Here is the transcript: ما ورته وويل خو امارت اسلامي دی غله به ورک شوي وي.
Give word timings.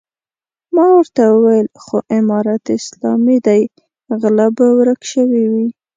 ما 0.75 0.85
ورته 0.97 1.21
وويل 1.33 1.67
خو 1.83 1.95
امارت 2.19 2.63
اسلامي 2.79 3.37
دی 3.47 3.61
غله 4.21 4.47
به 4.57 4.65
ورک 4.77 5.01
شوي 5.11 5.45
وي. 5.53 5.67